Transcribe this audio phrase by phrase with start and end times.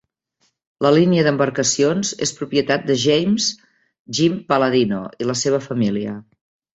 [0.83, 3.49] La línia d'embarcacions és propietat de James
[4.21, 6.15] "Jim" Palladino i la seva família.